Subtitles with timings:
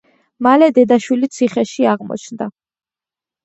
[0.47, 2.51] მალე დედა-შვილი ციხეში აღმოჩნდა.